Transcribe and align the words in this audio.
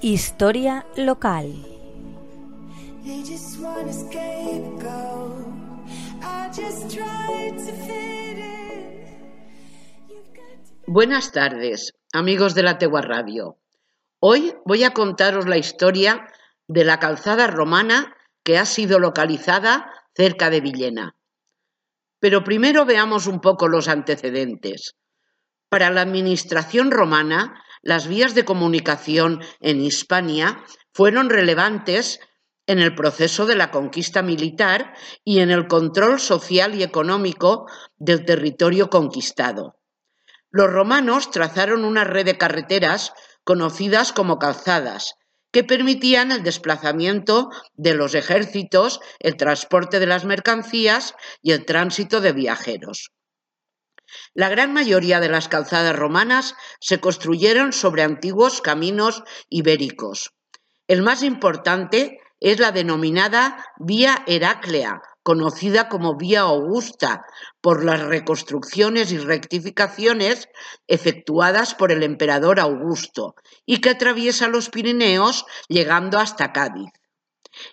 Historia 0.00 0.86
local. 0.96 1.52
Buenas 10.86 11.32
tardes, 11.32 11.94
amigos 12.12 12.54
de 12.54 12.62
la 12.62 12.78
Tegua 12.78 13.02
Radio. 13.02 13.58
Hoy 14.20 14.54
voy 14.64 14.84
a 14.84 14.92
contaros 14.92 15.48
la 15.48 15.56
historia 15.58 16.28
de 16.68 16.84
la 16.84 17.00
calzada 17.00 17.48
romana 17.48 18.14
que 18.44 18.56
ha 18.56 18.66
sido 18.66 19.00
localizada 19.00 19.92
cerca 20.14 20.48
de 20.48 20.60
Villena. 20.60 21.16
Pero 22.20 22.44
primero 22.44 22.84
veamos 22.84 23.26
un 23.26 23.40
poco 23.40 23.66
los 23.66 23.88
antecedentes. 23.88 24.94
Para 25.68 25.90
la 25.90 26.02
administración 26.02 26.92
romana, 26.92 27.64
las 27.82 28.08
vías 28.08 28.34
de 28.34 28.44
comunicación 28.44 29.40
en 29.60 29.80
Hispania 29.80 30.64
fueron 30.92 31.30
relevantes 31.30 32.20
en 32.66 32.80
el 32.80 32.94
proceso 32.94 33.46
de 33.46 33.56
la 33.56 33.70
conquista 33.70 34.22
militar 34.22 34.94
y 35.24 35.40
en 35.40 35.50
el 35.50 35.66
control 35.68 36.20
social 36.20 36.74
y 36.74 36.82
económico 36.82 37.66
del 37.96 38.24
territorio 38.24 38.90
conquistado. 38.90 39.78
Los 40.50 40.70
romanos 40.70 41.30
trazaron 41.30 41.84
una 41.84 42.04
red 42.04 42.26
de 42.26 42.38
carreteras 42.38 43.12
conocidas 43.44 44.12
como 44.12 44.38
calzadas, 44.38 45.14
que 45.50 45.64
permitían 45.64 46.30
el 46.30 46.42
desplazamiento 46.42 47.48
de 47.74 47.94
los 47.94 48.14
ejércitos, 48.14 49.00
el 49.18 49.36
transporte 49.36 49.98
de 49.98 50.06
las 50.06 50.24
mercancías 50.26 51.14
y 51.40 51.52
el 51.52 51.64
tránsito 51.64 52.20
de 52.20 52.32
viajeros. 52.32 53.10
La 54.34 54.48
gran 54.48 54.72
mayoría 54.72 55.20
de 55.20 55.28
las 55.28 55.48
calzadas 55.48 55.96
romanas 55.96 56.54
se 56.80 57.00
construyeron 57.00 57.72
sobre 57.72 58.02
antiguos 58.02 58.60
caminos 58.60 59.22
ibéricos. 59.48 60.32
El 60.86 61.02
más 61.02 61.22
importante 61.22 62.20
es 62.40 62.58
la 62.58 62.72
denominada 62.72 63.64
Vía 63.78 64.22
Heráclea, 64.26 65.02
conocida 65.22 65.88
como 65.88 66.16
Vía 66.16 66.40
Augusta, 66.40 67.26
por 67.60 67.84
las 67.84 68.00
reconstrucciones 68.00 69.12
y 69.12 69.18
rectificaciones 69.18 70.48
efectuadas 70.86 71.74
por 71.74 71.92
el 71.92 72.02
emperador 72.02 72.60
Augusto 72.60 73.34
y 73.66 73.80
que 73.80 73.90
atraviesa 73.90 74.48
los 74.48 74.70
Pirineos 74.70 75.44
llegando 75.68 76.18
hasta 76.18 76.52
Cádiz. 76.52 76.90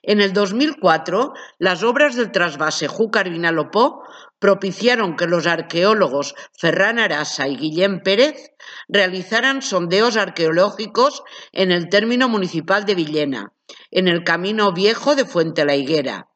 En 0.02 0.20
el 0.20 0.34
2004, 0.34 1.34
las 1.60 1.84
obras 1.84 2.16
del 2.16 2.32
trasvase 2.32 2.88
Júcar-Vinalopó 2.88 4.04
propiciaron 4.40 5.16
que 5.16 5.28
los 5.28 5.48
arqueólogos 5.48 6.36
Ferran 6.58 7.00
Arasa 7.00 7.48
y 7.48 7.58
Guillem 7.58 8.02
Pérez 8.02 8.52
realizaran 8.88 9.62
sondeos 9.62 10.18
arqueológicos 10.18 11.24
en 11.52 11.72
el 11.72 11.90
término 11.90 12.30
municipal 12.30 12.86
de 12.86 12.96
Villena, 12.96 13.54
en 13.92 14.08
el 14.08 14.24
camino 14.24 14.72
viejo 14.74 15.16
de 15.16 15.26
Fuente 15.26 15.66
la 15.66 15.76
Higuera, 15.76 16.28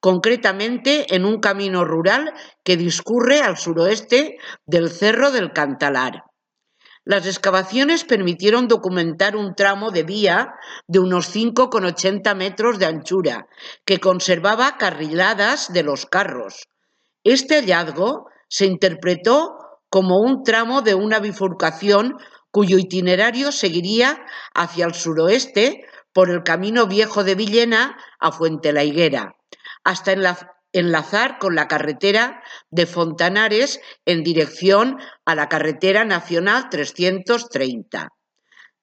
concretamente 0.00 1.14
en 1.14 1.24
un 1.24 1.40
camino 1.40 1.84
rural 1.84 2.32
que 2.62 2.76
discurre 2.76 3.40
al 3.40 3.56
suroeste 3.56 4.36
del 4.66 4.90
Cerro 4.90 5.30
del 5.30 5.52
Cantalar. 5.52 6.24
Las 7.06 7.26
excavaciones 7.26 8.04
permitieron 8.04 8.66
documentar 8.66 9.36
un 9.36 9.54
tramo 9.54 9.90
de 9.90 10.04
vía 10.04 10.54
de 10.86 11.00
unos 11.00 11.34
5,80 11.34 12.34
metros 12.34 12.78
de 12.78 12.86
anchura, 12.86 13.46
que 13.84 14.00
conservaba 14.00 14.78
carriladas 14.78 15.70
de 15.70 15.82
los 15.82 16.06
carros. 16.06 16.66
Este 17.24 17.56
hallazgo 17.56 18.26
se 18.48 18.66
interpretó 18.66 19.56
como 19.88 20.18
un 20.20 20.42
tramo 20.44 20.82
de 20.82 20.94
una 20.94 21.20
bifurcación 21.20 22.18
cuyo 22.50 22.78
itinerario 22.78 23.50
seguiría 23.50 24.20
hacia 24.54 24.84
el 24.84 24.94
suroeste 24.94 25.86
por 26.12 26.30
el 26.30 26.42
camino 26.42 26.86
viejo 26.86 27.24
de 27.24 27.34
Villena 27.34 27.96
a 28.20 28.30
Fuente 28.30 28.72
la 28.72 28.84
Higuera, 28.84 29.36
hasta 29.84 30.14
enlazar 30.72 31.38
con 31.38 31.54
la 31.54 31.66
carretera 31.66 32.42
de 32.70 32.84
Fontanares 32.84 33.80
en 34.04 34.22
dirección 34.22 34.98
a 35.24 35.34
la 35.34 35.48
carretera 35.48 36.04
nacional 36.04 36.68
330. 36.68 38.10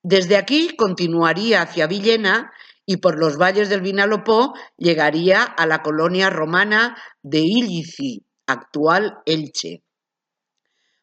Desde 0.02 0.36
aquí 0.36 0.76
continuaría 0.76 1.62
hacia 1.62 1.86
Villena 1.86 2.52
y 2.88 2.98
por 2.98 3.20
los 3.20 3.38
valles 3.38 3.70
del 3.70 3.82
Vinalopó 3.82 4.54
llegaría 4.78 5.44
a 5.44 5.68
la 5.68 5.84
colonia 5.84 6.30
romana 6.30 6.98
de 7.22 7.40
Illici, 7.40 8.26
actual 8.52 9.20
Elche. 9.26 9.84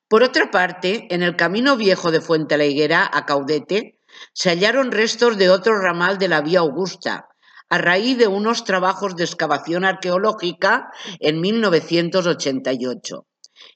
Por 0.09 0.23
otra 0.23 0.51
parte, 0.51 1.07
en 1.15 1.23
el 1.23 1.37
camino 1.37 1.77
viejo 1.77 2.11
de 2.11 2.21
Fuente 2.21 2.57
la 2.57 2.65
Higuera 2.65 3.09
a 3.13 3.27
Caudete 3.27 4.01
se 4.33 4.51
hallaron 4.51 4.91
restos 4.91 5.37
de 5.37 5.51
otro 5.51 5.79
ramal 5.79 6.19
de 6.19 6.29
la 6.29 6.41
vía 6.41 6.61
Augusta, 6.61 7.29
a 7.69 7.79
raíz 7.79 8.17
de 8.17 8.27
unos 8.27 8.65
trabajos 8.65 9.17
de 9.17 9.25
excavación 9.25 9.85
arqueológica 9.85 10.91
en 11.21 11.41
1988. 11.41 13.27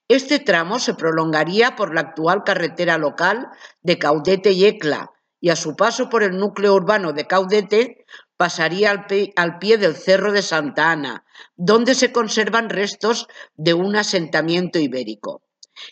Este 0.09 0.39
tramo 0.39 0.79
se 0.79 0.95
prolongaría 0.95 1.77
por 1.77 1.95
la 1.95 2.01
actual 2.01 2.45
carretera 2.45 2.99
local 2.99 3.49
de 3.83 3.99
Caudete 3.99 4.53
y 4.53 4.65
Ecla 4.65 5.11
y 5.41 5.51
a 5.51 5.57
su 5.57 5.75
paso 5.77 6.09
por 6.09 6.23
el 6.23 6.39
núcleo 6.39 6.75
urbano 6.75 7.13
de 7.13 7.27
Caudete 7.27 8.05
pasaría 8.43 8.91
al 9.37 9.59
pie, 9.61 9.79
del 9.79 9.95
Cerro 9.95 10.33
de 10.33 10.43
Santa 10.43 10.91
Ana, 10.91 11.25
donde 11.55 11.95
se 11.95 12.11
conservan 12.11 12.71
restos 12.71 13.29
de 13.55 13.73
un 13.73 13.95
asentamiento 13.95 14.81
ibérico. 14.81 15.43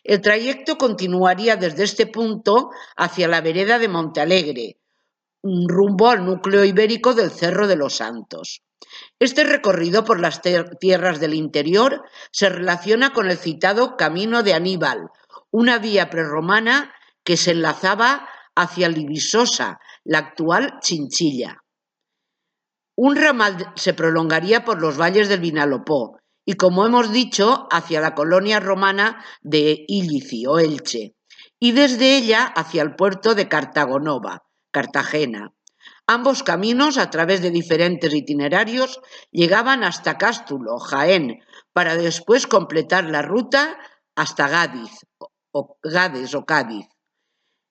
El 0.03 0.21
trayecto 0.21 0.77
continuaría 0.77 1.55
desde 1.55 1.85
este 1.85 2.09
punto 2.09 2.71
hacia 2.97 3.29
la 3.29 3.41
vereda 3.41 3.79
de 3.79 3.87
Montealegre, 3.87 4.81
rumbo 5.45 6.09
al 6.09 6.27
núcleo 6.27 6.65
ibérico 6.65 7.15
del 7.15 7.31
Cerro 7.31 7.69
de 7.69 7.77
los 7.77 7.95
Santos. 7.95 8.63
Este 9.21 9.45
recorrido 9.45 10.05
por 10.05 10.19
las 10.19 10.43
tierras 10.43 11.21
del 11.21 11.35
interior 11.35 12.03
se 12.33 12.49
relaciona 12.49 13.13
con 13.13 13.31
el 13.31 13.39
citado 13.39 13.97
Camino 13.97 14.43
de 14.43 14.55
Aníbal, 14.55 15.11
una 15.53 15.79
vía 15.79 16.11
prerromana 16.11 16.93
que 17.23 17.37
se 17.37 17.53
enlazaba 17.53 18.29
hacia 18.57 18.89
Libisosa, 18.89 19.79
la 20.03 20.19
actual 20.19 20.81
Chinchilla. 20.81 21.63
Un 23.03 23.17
ramal 23.17 23.73
se 23.77 23.95
prolongaría 23.95 24.63
por 24.63 24.79
los 24.79 24.99
valles 25.01 25.31
del 25.31 25.41
Vinalopó 25.41 26.19
y, 26.45 26.57
como 26.57 26.85
hemos 26.85 27.11
dicho, 27.11 27.67
hacia 27.71 27.99
la 27.99 28.15
colonia 28.15 28.61
romana 28.61 29.25
de 29.41 29.87
Ilici 29.89 30.45
o 30.47 30.59
Elche, 30.59 31.15
y 31.59 31.73
desde 31.73 32.19
ella 32.19 32.45
hacia 32.45 32.83
el 32.83 32.97
puerto 32.97 33.35
de 33.35 33.49
Cartagonova, 33.49 34.43
Cartagena. 34.71 35.55
Ambos 36.07 36.43
caminos, 36.43 36.99
a 36.99 37.09
través 37.09 37.41
de 37.41 37.51
diferentes 37.51 38.13
itinerarios, 38.13 39.01
llegaban 39.31 39.83
hasta 39.83 40.19
Cástulo, 40.19 40.79
Jaén, 40.79 41.39
para 41.73 41.97
después 41.97 42.47
completar 42.47 43.05
la 43.05 43.23
ruta 43.23 43.79
hasta 44.15 44.47
Gadiz, 44.47 45.07
o 45.53 45.79
Gades 45.83 46.35
o 46.35 46.45
Cádiz. 46.45 46.87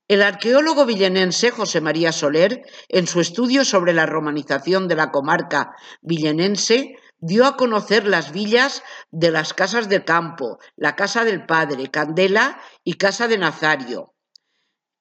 El 0.09 0.24
arqueólogo 0.24 0.88
villenense 0.88 1.52
José 1.52 1.81
María 1.81 2.12
Soler, 2.12 2.64
en 2.88 3.06
su 3.06 3.22
estudio 3.22 3.64
sobre 3.64 3.94
la 3.94 4.08
romanización 4.08 4.88
de 4.88 4.96
la 4.96 5.12
comarca 5.12 5.75
villenense, 6.02 6.96
dio 7.20 7.46
a 7.46 7.56
conocer 7.56 8.08
las 8.08 8.31
villas 8.31 8.81
de 9.12 9.30
las 9.30 9.53
casas 9.53 9.88
del 9.88 10.06
campo, 10.06 10.58
la 10.75 10.96
casa 10.96 11.25
del 11.25 11.46
padre, 11.46 11.92
Candela 11.92 12.59
y 12.84 12.94
casa 12.94 13.28
de 13.28 13.38
Nazario. 13.38 14.16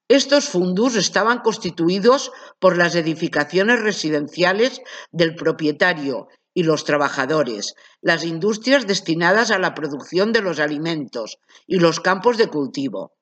Estos 0.09 0.51
fundus 0.51 0.95
estaban 0.95 1.39
constituidos 1.39 2.31
por 2.59 2.77
las 2.77 2.95
edificaciones 2.95 3.81
residenciales 3.81 4.83
del 5.11 5.35
propietario 5.37 6.29
y 6.53 6.65
los 6.65 6.85
trabajadores, 6.85 7.77
las 8.03 8.25
industrias 8.25 8.87
destinadas 8.87 9.53
a 9.53 9.59
la 9.59 9.73
producción 9.73 10.35
de 10.35 10.43
los 10.43 10.61
alimentos 10.61 11.39
y 11.67 11.79
los 11.79 11.99
campos 11.99 12.37
de 12.37 12.49
cultivo. 12.49 13.15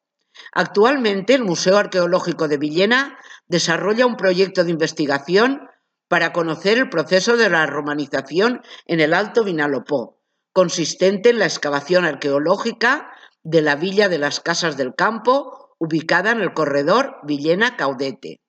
Actualmente 0.52 1.34
el 1.34 1.44
Museo 1.44 1.76
Arqueológico 1.76 2.48
de 2.48 2.58
Villena 2.58 3.18
desarrolla 3.46 4.06
un 4.06 4.16
proyecto 4.16 4.64
de 4.64 4.70
investigación 4.70 5.68
para 6.08 6.32
conocer 6.32 6.78
el 6.78 6.88
proceso 6.88 7.36
de 7.36 7.50
la 7.50 7.66
romanización 7.66 8.62
en 8.86 9.00
el 9.00 9.14
Alto 9.14 9.44
Vinalopó, 9.44 10.20
consistente 10.52 11.30
en 11.30 11.38
la 11.38 11.46
excavación 11.46 12.04
arqueológica 12.04 13.10
de 13.42 13.62
la 13.62 13.76
Villa 13.76 14.08
de 14.08 14.18
las 14.18 14.40
Casas 14.40 14.76
del 14.76 14.94
Campo 14.94 15.74
ubicada 15.78 16.30
en 16.30 16.40
el 16.40 16.54
corredor 16.54 17.16
Villena-Caudete. 17.24 18.40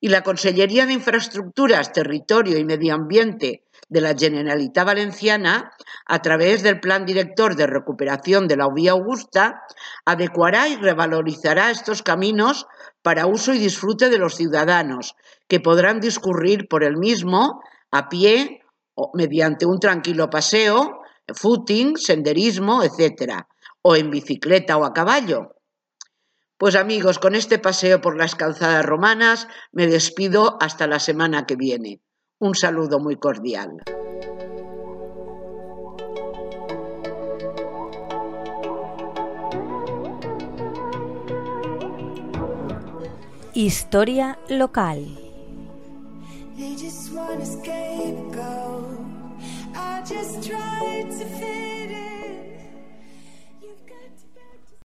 Y 0.00 0.08
la 0.08 0.22
Consellería 0.22 0.86
de 0.86 0.94
Infraestructuras, 0.94 1.92
Territorio 1.92 2.58
y 2.58 2.64
Medio 2.64 2.94
Ambiente 2.94 3.64
de 3.90 4.00
la 4.00 4.14
Generalitat 4.16 4.86
Valenciana, 4.86 5.72
a 6.06 6.22
través 6.22 6.62
del 6.62 6.80
Plan 6.80 7.04
Director 7.04 7.54
de 7.54 7.66
Recuperación 7.66 8.48
de 8.48 8.56
la 8.56 8.68
Vía 8.74 8.92
Augusta, 8.92 9.62
adecuará 10.06 10.68
y 10.68 10.76
revalorizará 10.76 11.70
estos 11.70 12.02
caminos 12.02 12.66
para 13.02 13.26
uso 13.26 13.52
y 13.52 13.58
disfrute 13.58 14.08
de 14.08 14.18
los 14.18 14.36
ciudadanos, 14.36 15.16
que 15.48 15.60
podrán 15.60 16.00
discurrir 16.00 16.66
por 16.68 16.82
el 16.82 16.96
mismo 16.96 17.60
a 17.90 18.08
pie 18.08 18.62
o 18.94 19.10
mediante 19.14 19.66
un 19.66 19.80
tranquilo 19.80 20.30
paseo, 20.30 21.00
footing, 21.34 21.96
senderismo, 21.96 22.82
etc., 22.82 23.44
o 23.82 23.96
en 23.96 24.10
bicicleta 24.10 24.76
o 24.76 24.84
a 24.84 24.92
caballo. 24.92 25.56
Pues 26.60 26.74
amigos, 26.74 27.18
con 27.18 27.34
este 27.34 27.58
paseo 27.58 28.02
por 28.02 28.18
las 28.18 28.34
calzadas 28.34 28.84
romanas 28.84 29.48
me 29.72 29.86
despido 29.86 30.58
hasta 30.60 30.86
la 30.86 30.98
semana 30.98 31.46
que 31.46 31.56
viene. 31.56 32.02
Un 32.38 32.54
saludo 32.54 33.00
muy 33.00 33.16
cordial. 33.16 33.82
Historia 43.54 44.38
local. 44.50 45.16
just 50.06 50.42
tried 50.42 51.08
to 51.08 51.24
fit 51.38 51.99